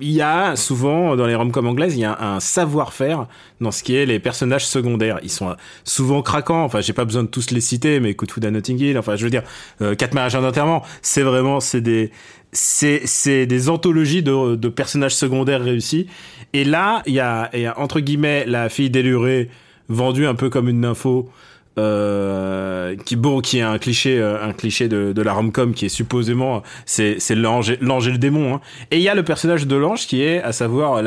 [0.00, 3.26] Il y a souvent dans les rom-coms anglaises, il y a un savoir-faire
[3.60, 5.20] dans ce qui est les personnages secondaires.
[5.22, 5.54] Ils sont
[5.84, 6.64] souvent craquants.
[6.64, 8.98] Enfin, j'ai pas besoin de tous les citer, mais à Notting Hill.
[8.98, 9.42] Enfin, je veux dire,
[9.80, 12.10] euh, Quatre mariages en enterrement, c'est vraiment, c'est des,
[12.52, 16.08] c'est, c'est des anthologies de, de personnages secondaires réussis.
[16.52, 19.48] Et là, il y a, il y a entre guillemets la fille délurée
[19.88, 21.30] vendue un peu comme une nympho
[21.78, 22.63] euh,
[22.96, 25.88] qui bon qui est un cliché euh, un cliché de, de la rom-com qui est
[25.88, 28.60] supposément c'est c'est l'ange et- l'ange et le démon hein.
[28.90, 31.02] et il y a le personnage de l'ange qui est à savoir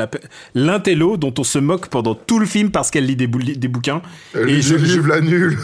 [0.54, 3.68] l'intello dont on se moque pendant tout le film parce qu'elle lit des, bou- des
[3.68, 4.02] bouquins
[4.34, 5.58] Elle Et lit je- des livres la nulle.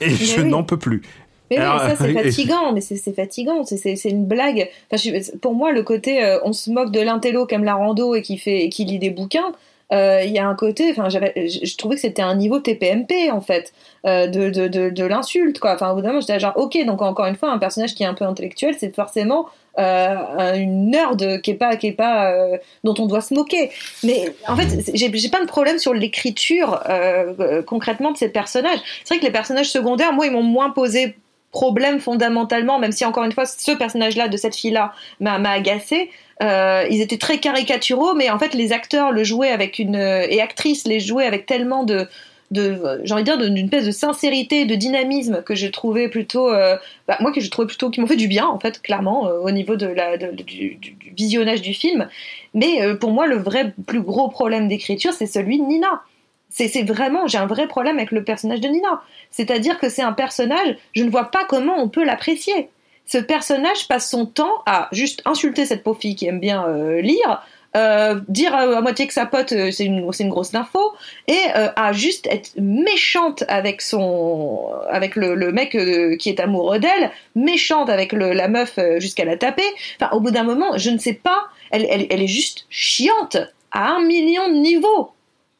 [0.00, 1.02] Et je n'en peux plus.
[1.50, 4.68] Mais oui, ça c'est fatigant, mais c'est fatigant, c'est une blague.
[4.92, 8.20] Enfin, pour moi, le côté euh, on se moque de l'intello comme la rando et
[8.22, 9.52] qui fait, qui lit des bouquins,
[9.90, 13.72] il y a un côté, enfin, je trouvais que c'était un niveau TPMP en fait,
[14.06, 15.74] euh, de, de, de, l'insulte quoi.
[15.74, 18.02] Enfin, au bout d'un moment, j'étais genre, ok, donc encore une fois, un personnage qui
[18.02, 19.46] est un peu intellectuel, c'est forcément
[19.78, 23.70] euh, une nerd qui est pas, qui est pas, euh, dont on doit se moquer.
[24.04, 28.78] Mais en fait, j'ai pas de problème sur l'écriture euh, concrètement de ces personnages.
[29.04, 31.16] C'est vrai que les personnages secondaires, moi, ils m'ont moins posé
[31.56, 36.10] problème fondamentalement, même si encore une fois, ce personnage-là de cette fille-là m'a agacé.
[36.42, 40.42] Euh, ils étaient très caricaturaux, mais en fait, les acteurs le jouaient avec une et
[40.42, 42.08] actrices les jouaient avec tellement de
[42.52, 46.76] j'ai envie de dire d'une pièce de sincérité de dynamisme que j'ai trouvé plutôt euh,
[47.08, 49.40] bah, moi que j'ai trouvé plutôt qui m'ont fait du bien en fait clairement euh,
[49.40, 50.78] au niveau de la du,
[51.16, 52.08] visionnage du film
[52.54, 56.02] mais euh, pour moi le vrai plus gros problème d'écriture c'est celui de Nina
[56.50, 59.02] c'est vraiment j'ai un vrai problème avec le personnage de Nina.
[59.30, 62.70] C'est-à-dire que c'est un personnage je ne vois pas comment on peut l'apprécier.
[63.06, 67.00] Ce personnage passe son temps à juste insulter cette pauvre fille qui aime bien euh,
[67.00, 67.40] lire,
[67.76, 70.80] euh, dire à, moitié que sa pote euh, c'est une, grosse info
[71.28, 75.76] et à juste être méchante avec son avec le, mec
[76.18, 79.62] qui est amoureux d'elle, méchante avec la meuf jusqu'à la taper.
[80.00, 83.36] Enfin, au bout d'un moment, je ne sais pas, elle est juste chiante
[83.70, 85.12] à un million de niveaux,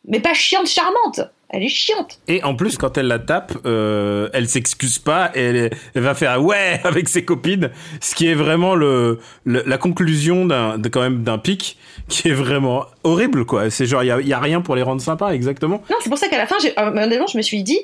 [0.07, 2.19] mais pas chiante charmante elle est chiante.
[2.27, 6.15] Et en plus, quand elle la tape, euh, elle s'excuse pas et elle, elle, va
[6.15, 11.23] faire ouais avec ses copines, ce qui est vraiment le, la conclusion d'un quand même
[11.23, 13.71] d'un pic qui est vraiment horrible quoi.
[13.71, 15.83] C'est genre il y a, y a, rien pour les rendre sympas exactement.
[15.91, 17.79] Non, c'est pour ça qu'à la fin, honnêtement, je me suis dit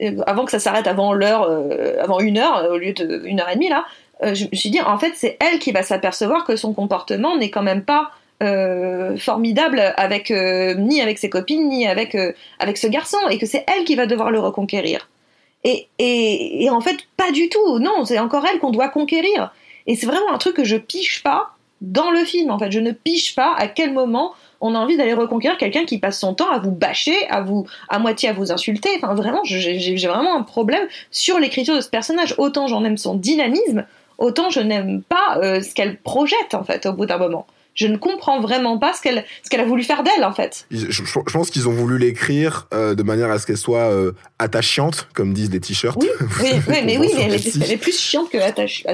[0.00, 3.48] euh, avant que ça s'arrête avant l'heure, euh, avant une heure au lieu d'une heure
[3.48, 3.84] et demie là,
[4.22, 7.36] euh, je me suis dit en fait c'est elle qui va s'apercevoir que son comportement
[7.36, 8.10] n'est quand même pas
[8.40, 13.38] euh, formidable avec euh, ni avec ses copines ni avec euh, avec ce garçon et
[13.38, 15.08] que c'est elle qui va devoir le reconquérir.
[15.64, 17.80] Et, et, et en fait pas du tout.
[17.80, 19.52] Non, c'est encore elle qu'on doit conquérir.
[19.88, 21.48] Et c'est vraiment un truc que je piche pas
[21.80, 22.52] dans le film.
[22.52, 25.84] En fait, je ne piche pas à quel moment on a envie d'aller reconquérir quelqu'un
[25.84, 28.90] qui passe son temps à vous bâcher, à vous à moitié à vous insulter.
[28.98, 32.36] Enfin vraiment, j'ai vraiment un problème sur l'écriture de ce personnage.
[32.38, 33.84] Autant j'en aime son dynamisme,
[34.18, 37.44] autant je n'aime pas ce qu'elle projette en fait au bout d'un moment
[37.78, 40.66] je ne comprends vraiment pas ce qu'elle ce qu'elle a voulu faire d'elle en fait.
[40.70, 45.06] Je, pense qu'ils ont voulu l'écrire euh, de manière à ce qu'elle soit euh, attachante,
[45.14, 45.96] comme disent les t-shirts.
[46.02, 46.08] Oui,
[46.68, 48.84] mais oui, elle est, plus chiante que attachée.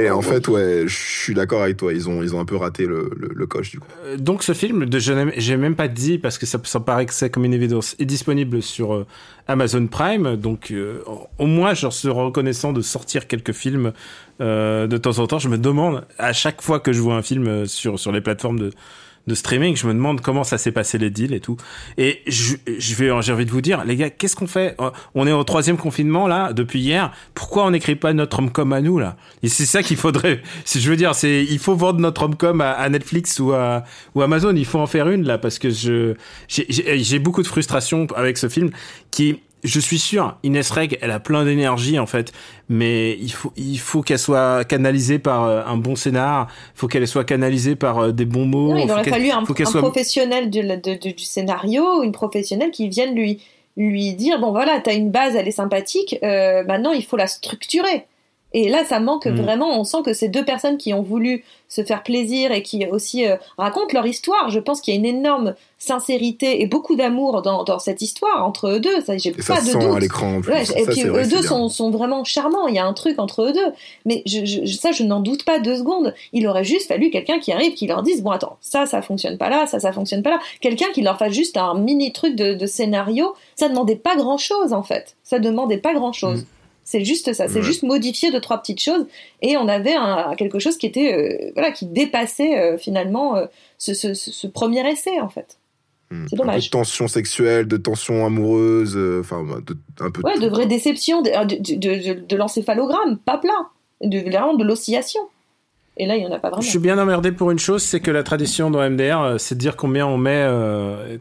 [0.00, 1.92] Et en fait, ouais, je suis d'accord avec toi.
[1.92, 3.88] Ils ont ils ont un peu raté le, le, coche du coup.
[4.04, 7.06] Euh, donc ce film, de je j'ai même pas dit parce que ça, ça paraît
[7.06, 9.04] que c'est comme une évidence, est disponible sur
[9.48, 10.36] Amazon Prime.
[10.36, 10.72] Donc
[11.38, 13.92] au moins, je suis reconnaissant de sortir quelques films
[14.40, 17.22] euh, de temps en temps, je me demande à chaque fois que je vois un
[17.22, 18.70] film euh, sur sur les plateformes de
[19.28, 21.56] de streaming, je me demande comment ça s'est passé les deals et tout.
[21.96, 24.76] Et je, je vais, j'ai envie de vous dire, les gars, qu'est-ce qu'on fait?
[25.14, 27.12] On est au troisième confinement là depuis hier.
[27.34, 29.16] Pourquoi on n'écrit pas notre homecom à nous là?
[29.42, 30.42] Et c'est ça qu'il faudrait.
[30.64, 33.84] Si je veux dire, c'est il faut vendre notre homecom à, à, Netflix ou à
[34.14, 34.54] ou Amazon.
[34.54, 36.14] Il faut en faire une là parce que je
[36.48, 38.70] j'ai beaucoup de frustration avec ce film
[39.10, 42.32] qui je suis sûr, Inès Reg, elle a plein d'énergie en fait,
[42.68, 46.88] mais il faut il faut qu'elle soit canalisée par euh, un bon scénar, il faut
[46.88, 48.76] qu'elle soit canalisée par euh, des bons mots.
[48.76, 53.40] il aurait fallu un, professionnel du scénario, une professionnelle qui vienne lui
[53.76, 57.26] lui dire bon voilà, t'as une base, elle est sympathique, euh, maintenant il faut la
[57.26, 58.06] structurer.
[58.54, 59.40] Et là, ça manque mm.
[59.40, 59.78] vraiment.
[59.78, 63.26] On sent que ces deux personnes qui ont voulu se faire plaisir et qui aussi
[63.26, 64.48] euh, racontent leur histoire.
[64.48, 68.44] Je pense qu'il y a une énorme sincérité et beaucoup d'amour dans, dans, cette histoire
[68.44, 69.02] entre eux deux.
[69.02, 69.96] Ça, j'ai pas de doute.
[69.96, 70.40] à l'écran.
[70.40, 72.68] et puis eux deux sont, sont, vraiment charmants.
[72.68, 73.72] Il y a un truc entre eux deux.
[74.06, 76.14] Mais je, je, ça, je n'en doute pas deux secondes.
[76.32, 79.36] Il aurait juste fallu quelqu'un qui arrive, qui leur dise bon attends, ça, ça fonctionne
[79.36, 80.38] pas là, ça, ça fonctionne pas là.
[80.62, 83.34] Quelqu'un qui leur fasse juste un mini truc de, de scénario.
[83.56, 85.16] Ça demandait pas grand chose en fait.
[85.22, 86.42] Ça demandait pas grand chose.
[86.42, 86.46] Mm.
[86.90, 89.06] C'est juste ça, c'est juste modifier deux trois petites choses
[89.42, 93.44] et on avait un, quelque chose qui était euh, voilà qui dépassait euh, finalement euh,
[93.76, 95.58] ce, ce, ce, premier essai en fait.
[96.10, 96.24] Hmm.
[96.30, 96.54] C'est dommage.
[96.54, 99.44] Un peu de tension sexuelle, de tension amoureuse, enfin
[100.00, 100.22] un peu.
[100.22, 103.68] Ouais, de, vraies déceptions, de, de, de, l'encéphalogramme, pas plat,
[104.00, 105.20] de vraiment de l'oscillation.
[105.98, 106.62] Et là, il n'y en a pas vraiment.
[106.62, 109.60] Je suis bien emmerdé pour une chose, c'est que la tradition dans MDR, c'est de
[109.60, 110.48] dire combien on met,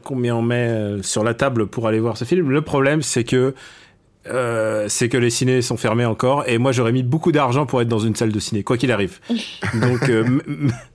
[0.05, 2.51] combien on met sur la table pour aller voir ce film.
[2.51, 3.53] Le problème, c'est que
[4.29, 7.81] euh, c'est que les ciné sont fermés encore et moi j'aurais mis beaucoup d'argent pour
[7.81, 9.19] être dans une salle de ciné quoi qu'il arrive.
[9.81, 10.39] Donc euh,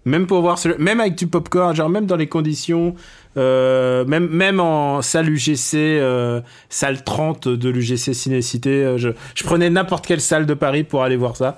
[0.04, 2.94] même pour voir même avec du popcorn genre même dans les conditions
[3.36, 9.44] euh, même même en salle UGC euh, salle 30 de l'UGC Ciné Cité je, je
[9.44, 11.56] prenais n'importe quelle salle de Paris pour aller voir ça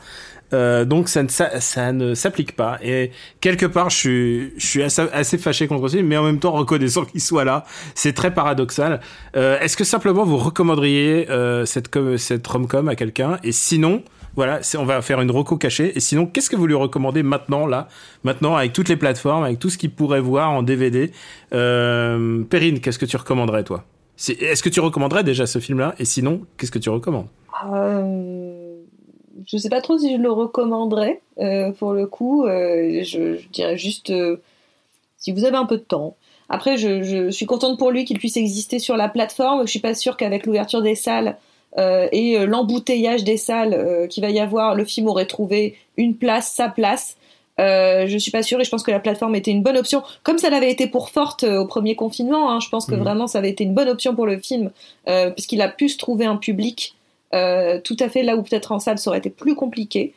[0.52, 1.22] Euh, donc ça
[1.92, 2.78] ne, s'applique pas.
[2.82, 6.38] Et quelque part, je suis, je suis assez, fâché contre ce film, mais en même
[6.38, 7.64] temps reconnaissant qu'il soit là.
[7.94, 9.00] C'est très paradoxal.
[9.36, 13.38] Euh, Est-ce que simplement vous recommanderiez euh, cette, cette rom-com à quelqu'un?
[13.42, 14.02] Et sinon,
[14.36, 15.96] voilà, on va faire une reco cachée.
[15.96, 17.88] Et sinon, qu'est-ce que vous lui recommandez maintenant, là?
[18.24, 21.12] Maintenant, avec toutes les plateformes, avec tout ce qu'il pourrait voir en DVD.
[21.52, 23.84] Euh, Perrine, qu'est-ce que tu recommanderais, toi?
[24.28, 25.94] Est-ce que tu recommanderais déjà ce film-là?
[25.98, 27.28] Et sinon, qu'est-ce que tu recommandes?
[27.72, 28.63] Euh,
[29.46, 32.44] je sais pas trop si je le recommanderais euh, pour le coup.
[32.44, 34.40] Euh, je, je dirais juste euh,
[35.18, 36.16] si vous avez un peu de temps.
[36.48, 39.62] Après, je, je suis contente pour lui qu'il puisse exister sur la plateforme.
[39.66, 41.36] Je suis pas sûre qu'avec l'ouverture des salles
[42.12, 46.68] et l'embouteillage des salles qu'il va y avoir, le film aurait trouvé une place, sa
[46.68, 47.16] place.
[47.60, 50.02] Euh, je suis pas sûre et je pense que la plateforme était une bonne option,
[50.22, 52.50] comme ça l'avait été pour Forte euh, au premier confinement.
[52.50, 52.58] hein.
[52.60, 53.00] je pense que Mhm.
[53.00, 54.70] vraiment ça avait été une bonne option pour le film,
[55.08, 56.94] euh, puisqu'il a pu se trouver un public
[57.34, 60.14] euh, tout à fait là où peut-être en salle ça aurait été plus compliqué.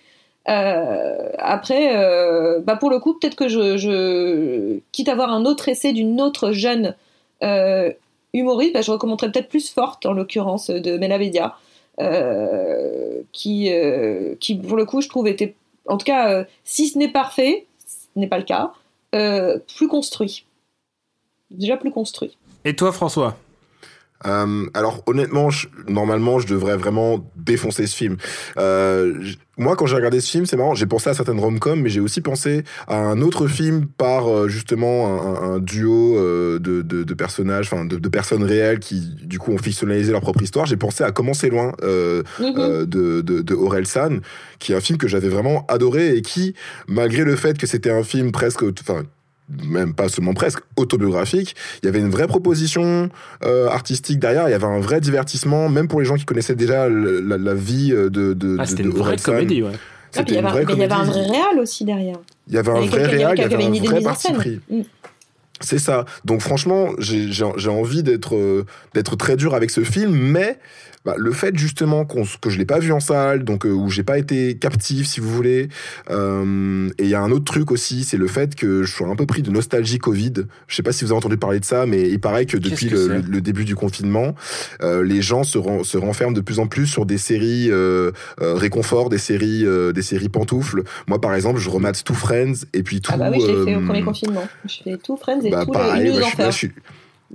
[0.50, 5.68] Euh, après, euh, bah pour le coup, peut-être que je, quitte à voir un autre
[5.68, 6.96] essai d'une autre jeune
[8.34, 11.56] humoriste, bah, je recommanderais peut-être plus Forte en l'occurrence de Mela Bédia,
[12.00, 13.72] euh, qui,
[14.40, 15.56] qui pour le coup je trouve était,
[15.88, 18.72] en tout cas, si ce n'est parfait, ce n'est pas le cas,
[19.12, 20.46] plus construit,
[21.52, 22.38] déjà plus construit.
[22.64, 23.38] Et toi, François?
[24.26, 28.18] Euh, alors honnêtement, je- normalement, je devrais vraiment défoncer ce film.
[28.58, 29.14] Euh,
[29.60, 32.00] moi, quand j'ai regardé ce film, c'est marrant, j'ai pensé à certaines rom-coms, mais j'ai
[32.00, 37.04] aussi pensé à un autre film par euh, justement un, un- duo euh, de, de-
[37.04, 40.66] de personnages, enfin de, de personnes réelles qui du coup ont fictionnalisé leur propre histoire.
[40.66, 42.54] J'ai pensé à Commencer loin euh, Mhm.
[42.58, 44.22] euh, de, de, de Aurel San,
[44.60, 46.54] qui est un film que j'avais vraiment adoré et qui,
[46.88, 49.04] malgré le fait que c'était un film presque, enfin
[49.50, 53.10] même pas seulement presque autobiographique, il y avait une vraie proposition
[53.44, 56.56] euh, artistique derrière, il y avait un vrai divertissement, même pour les gens qui connaissaient
[56.56, 59.72] déjà la, la vie euh, de, de, Ah, de- une vraie comédie, ouais.
[60.16, 61.20] Ah, il y avait, un- mais il y avait un comédie.
[61.20, 62.18] vrai réal aussi derrière.
[62.48, 63.98] Il y avait un vrai réal, il y quelqu'un qui avait un idée de vrai
[64.00, 64.36] mise en parti scène.
[64.38, 64.60] pris.
[64.70, 64.82] Mm.
[65.60, 66.06] C'est ça.
[66.24, 70.60] Donc franchement, j'ai j'ai- j'ai envie d'être euh, d'être très dur avec ce film, mais
[71.08, 73.90] bah, le fait justement qu'on que je l'ai pas vu en salle, donc euh, où
[73.90, 75.70] j'ai pas été captif, si vous voulez.
[76.10, 79.06] euh, et il y a un autre truc aussi, c'est le fait que je suis
[79.06, 80.34] un peu pris de nostalgie Covid.
[80.68, 82.90] Je sais pas si vous avez entendu parler de ça, mais il paraît que depuis
[82.90, 84.36] que le, début du confinement,
[84.82, 88.12] euh, les gens se, ren- se renferment de plus en plus sur des séries euh,
[88.42, 90.84] euh, réconfort, des séries euh, des séries pantoufles.
[91.08, 93.12] Moi, par exemple, je remate tout Friends et puis tout.
[93.14, 94.48] Ah bah oui, je l'ai fait au premier confinement.
[94.68, 96.72] Je fais tout Friends et bah, tout pareil, le moi, je suis-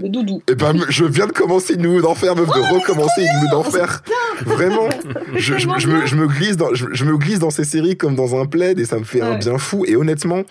[0.01, 0.43] Le doudou.
[0.51, 4.03] eh ben, je viens de commencer une nuit d'enfer, meuf, de recommencer une nuit d'enfer.
[4.47, 4.89] Vraiment,
[5.37, 8.15] je, je, je me, je me glisse dans, je, me glisse dans ces séries comme
[8.15, 9.85] dans un plaid et ça me fait un bien fou.
[9.87, 10.45] Et honnêtement,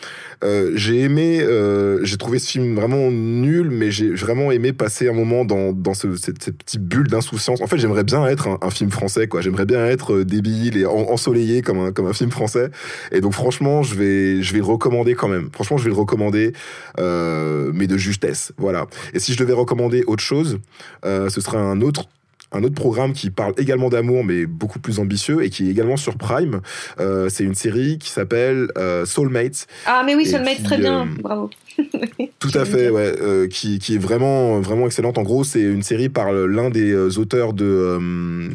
[0.43, 5.09] euh, j'ai aimé, euh, j'ai trouvé ce film vraiment nul, mais j'ai vraiment aimé passer
[5.09, 7.61] un moment dans, dans ce, cette, cette petite bulle d'insouciance.
[7.61, 9.41] En fait, j'aimerais bien être un, un film français, quoi.
[9.41, 12.69] J'aimerais bien être euh, débile et en- ensoleillé comme un, comme un film français.
[13.11, 15.49] Et donc, franchement, je vais, je vais le recommander quand même.
[15.51, 16.53] Franchement, je vais le recommander,
[16.99, 18.51] euh, mais de justesse.
[18.57, 18.85] Voilà.
[19.15, 20.59] Et si je devais recommander autre chose,
[21.05, 22.05] euh, ce serait un autre
[22.53, 25.95] un autre programme qui parle également d'amour, mais beaucoup plus ambitieux, et qui est également
[25.95, 26.59] sur Prime.
[26.99, 29.67] Euh, c'est une série qui s'appelle euh, Soulmates.
[29.85, 31.03] Ah mais oui, Et Soulmate, puis, très bien.
[31.03, 31.49] euh, Bravo.
[32.39, 35.17] Tout à fait, ouais, qui, qui est vraiment, vraiment excellente.
[35.17, 37.97] En gros, c'est une série par l'un des auteurs de,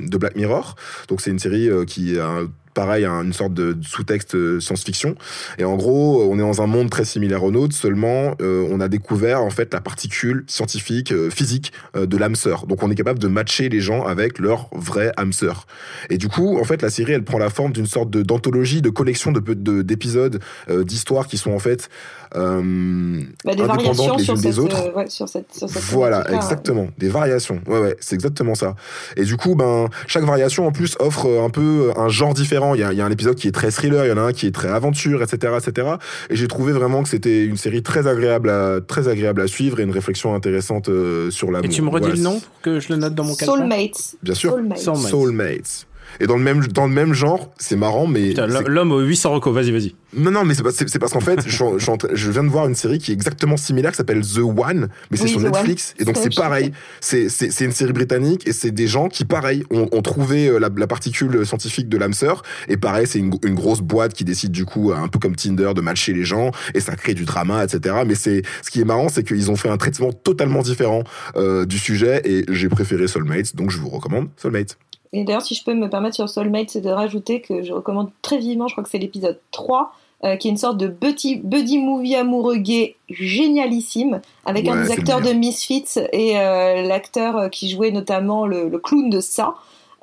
[0.06, 0.76] de Black Mirror.
[1.08, 5.16] Donc, c'est une série qui a un- pareil, un- une sorte de sous-texte euh, science-fiction.
[5.58, 8.80] Et en gros, on est dans un monde très similaire au nôtre, seulement euh, on
[8.80, 12.66] a découvert en fait la particule scientifique, euh, physique euh, de l'âme sœur.
[12.66, 15.66] Donc, on est capable de matcher les gens avec leur vraie âme sœur.
[16.10, 18.82] Et du coup, en fait, la série, elle prend la forme d'une sorte de- d'anthologie,
[18.82, 21.88] de collection de, de- d'épisodes, euh, d'histoires qui sont en fait
[22.36, 24.76] euh, Bah, des indépendantes les sur unes cette, des autres.
[24.88, 26.88] euh, ouais, sur cette, sur cette Voilà, thématique-là, exactement.
[26.98, 27.60] Des variations.
[27.66, 28.74] Ouais, ouais, c'est exactement ça.
[29.16, 32.74] Et du coup, ben, chaque variation, en plus, offre euh, un peu un genre différent.
[32.74, 34.18] Il y a, il y a un épisode qui est très thriller, il y en
[34.18, 35.88] a un qui est très aventure, etc., etc.
[36.30, 39.80] Et j'ai trouvé vraiment que c'était une série très agréable à, très agréable à suivre
[39.80, 41.64] et une réflexion intéressante euh, sur l'amour.
[41.66, 42.16] Et tu me redis Voilà.
[42.16, 44.16] le nom pour que je le note dans mon Soulmates.
[44.22, 44.52] Bien sûr.
[44.52, 44.78] Soulmates.
[44.78, 45.86] Soulmates.
[46.20, 48.34] Et dans le même, dans le même genre, c'est marrant, mais.
[48.66, 49.94] L'homme aux 800 recos, vas-y, vas-y.
[50.16, 53.14] Non, non, mais c'est parce qu'en fait, je, viens de voir une série qui est
[53.14, 56.34] exactement similaire, qui s'appelle The One, mais c'est Oui, sur The Netflix, et donc C'est
[56.34, 56.72] pareil.
[57.00, 60.70] C'est une série britannique, et c'est des gens qui, pareil, ont, ont trouvé euh, la,
[60.74, 64.52] la particule scientifique de l'âme sœur, et pareil, c'est une, une grosse boîte qui décide
[64.52, 67.64] du coup, un peu comme Tinder, de matcher les gens, et ça crée du drama,
[67.64, 67.96] etc.
[68.06, 71.04] Mais c'est ce qui est marrant, c'est qu'ils ont fait un traitement totalement différent
[71.36, 74.78] euh, du sujet, et j'ai préféré Soulmates, donc je vous recommande Soulmates.
[75.16, 78.10] Et d'ailleurs, si je peux me permettre sur Soulmate, c'est de rajouter que je recommande
[78.22, 79.92] très vivement, je crois que c'est l'épisode 3,
[80.24, 84.90] euh, qui est une sorte de buddy, buddy movie amoureux gay génialissime, avec un des
[84.92, 85.38] acteurs de meilleur.
[85.40, 89.54] Misfits et euh, l'acteur euh, qui jouait notamment le, le clown de ça.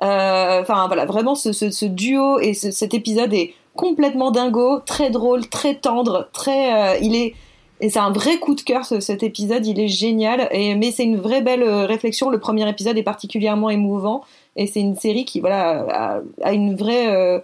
[0.02, 4.80] Euh, Enfin voilà, vraiment ce, ce- ce duo et ce- cet épisode est complètement dingo,
[4.84, 7.00] très drôle, très tendre, très.
[7.02, 7.34] il est
[7.80, 10.48] et c'est un vrai coup de cœur cet épisode, il est génial.
[10.52, 12.30] Et, mais c'est une vraie belle euh, réflexion.
[12.30, 14.24] Le premier épisode est particulièrement émouvant
[14.56, 17.40] et c'est une série qui voilà a, une vraie euh,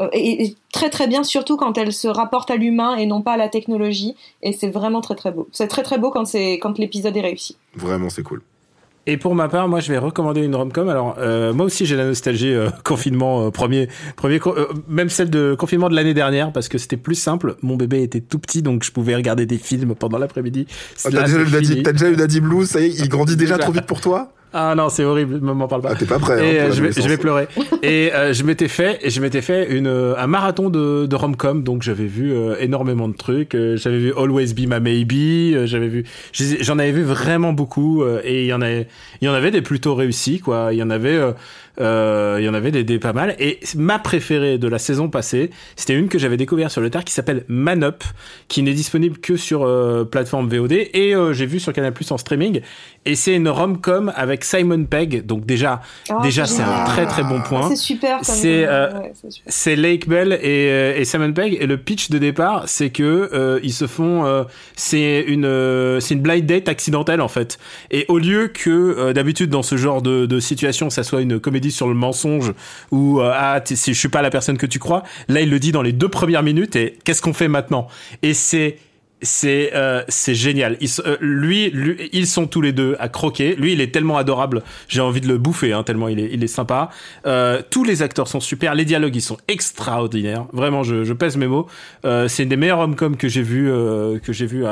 [0.00, 3.32] euh, et, très très bien surtout quand elle se rapporte à l'humain et non pas
[3.32, 4.14] à la technologie.
[4.42, 5.48] Et c'est vraiment très très beau.
[5.52, 7.56] C'est très très beau quand c'est quand l'épisode est réussi.
[7.74, 8.42] Vraiment c'est cool.
[9.06, 10.88] Et pour ma part, moi, je vais recommander une romcom.
[10.88, 14.38] Alors, euh, moi aussi, j'ai la nostalgie euh, confinement euh, premier, premier,
[14.88, 17.56] même celle de confinement de l'année dernière, parce que c'était plus simple.
[17.62, 20.66] Mon bébé était tout petit, donc je pouvais regarder des films pendant l'après-midi.
[21.04, 24.00] Oh, t'as déjà, eu Daddy Blue, ça y est, il grandit déjà trop vite pour
[24.00, 24.32] toi?
[24.54, 25.90] Ah non, c'est horrible, m'en parle pas.
[25.92, 26.54] Ah, t'es pas prêt.
[26.54, 27.48] Et hein, je, vais, je, vais, pleurer.
[27.82, 31.62] et euh, je m'étais fait, et je m'étais fait une un marathon de, de rom-com,
[31.62, 33.54] donc j'avais vu euh, énormément de trucs.
[33.54, 38.42] Euh, j'avais vu Always Be My Maybe, j'avais vu, j'en avais vu vraiment beaucoup, et
[38.42, 38.88] il y en avait,
[39.20, 40.68] il y en avait des plutôt réussis, quoi.
[40.72, 41.18] Il y en avait
[41.80, 43.34] euh, il y en avait des, des, pas mal.
[43.38, 47.04] Et ma préférée de la saison passée, c'était une que j'avais découvert sur le tard
[47.04, 48.04] qui s'appelle Man Up,
[48.48, 52.10] qui n'est disponible que sur euh, plateforme VOD et euh, j'ai vu sur Canal Plus
[52.10, 52.60] en streaming.
[53.04, 55.24] Et c'est une rom-com avec Simon Pegg.
[55.24, 55.80] Donc déjà,
[56.10, 57.68] oh, déjà c'est un très très bon point.
[57.68, 58.18] C'est super.
[58.22, 58.68] C'est
[59.46, 61.56] c'est Lake Bell et, et, Simon Pegg.
[61.60, 66.46] Et le pitch de départ, c'est que ils se font, c'est une c'est une blind
[66.46, 67.58] date accidentelle en fait.
[67.90, 71.61] Et au lieu que d'habitude dans ce genre de, de situation, ça soit une comédie
[71.70, 72.52] sur le mensonge
[72.90, 75.02] ou euh, ah je suis pas la personne que tu crois.
[75.28, 77.88] Là, il le dit dans les deux premières minutes et qu'est-ce qu'on fait maintenant?
[78.22, 78.78] Et c'est
[79.22, 80.76] c'est euh, c'est génial.
[81.06, 81.72] Euh, lui,
[82.12, 83.54] ils sont tous les deux à croquer.
[83.54, 86.42] Lui, il est tellement adorable, j'ai envie de le bouffer hein, tellement il est il
[86.42, 86.90] est sympa.
[87.26, 90.46] Euh, tous les acteurs sont super, les dialogues ils sont extraordinaires.
[90.52, 91.68] Vraiment, je, pèse mes mots.
[92.02, 93.66] C'est une des meilleures rom-com que j'ai vu
[94.22, 94.64] que j'ai vu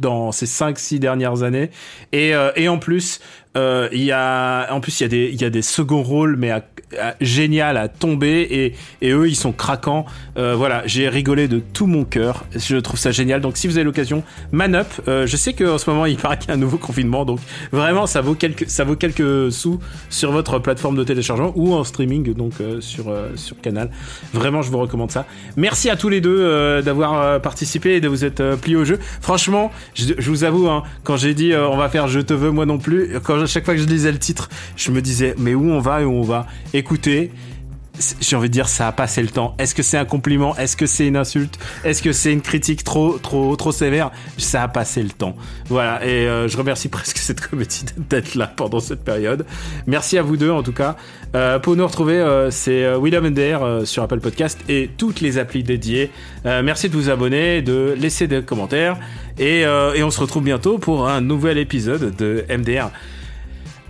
[0.00, 1.70] dans ces 5 6 dernières années.
[2.12, 3.20] Et et en plus,
[3.56, 6.50] euh, y a, en plus, il y a des, y a des seconds rôles, mais
[6.50, 6.62] à,
[7.20, 10.06] génial à tomber et, et eux, ils sont craquants.
[10.36, 12.44] Euh, voilà, j'ai rigolé de tout mon cœur.
[12.54, 13.40] Je trouve ça génial.
[13.40, 14.86] Donc, si vous avez l'occasion, Man Up.
[15.08, 17.40] Euh, je sais qu'en ce moment, il paraît qu'il y a un nouveau confinement, donc
[17.72, 21.84] vraiment, ça vaut quelques, ça vaut quelques sous sur votre plateforme de téléchargement ou en
[21.84, 23.90] streaming, donc euh, sur sur Canal.
[24.32, 25.26] Vraiment, je vous recommande ça.
[25.56, 28.98] Merci à tous les deux d'avoir participé et de vous être pliés au jeu.
[29.20, 32.50] Franchement, je, je vous avoue, hein, quand j'ai dit on va faire Je te veux
[32.50, 35.54] moi non plus, à chaque fois que je lisais le titre, je me disais, mais
[35.54, 36.46] où on va et où on va?
[36.72, 37.30] Écoutez,
[38.20, 39.54] j'ai envie de dire ça a passé le temps.
[39.58, 40.56] Est-ce que c'est un compliment?
[40.56, 41.58] Est-ce que c'est une insulte?
[41.84, 44.10] Est-ce que c'est une critique trop trop trop sévère?
[44.38, 45.36] Ça a passé le temps.
[45.68, 49.44] Voilà et euh, je remercie presque cette comédie d'être là pendant cette période.
[49.86, 50.96] Merci à vous deux en tout cas.
[51.34, 55.62] Euh, pour nous retrouver, euh, c'est William MDR sur Apple Podcast et toutes les applis
[55.62, 56.10] dédiées.
[56.44, 58.96] merci de vous abonner, de laisser des commentaires
[59.38, 62.90] et, et on se retrouve bientôt pour un nouvel épisode de MDR.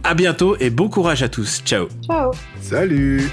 [0.02, 1.62] À bientôt et bon courage à tous.
[1.64, 1.88] Ciao.
[2.06, 2.32] Ciao.
[2.60, 3.30] Salut.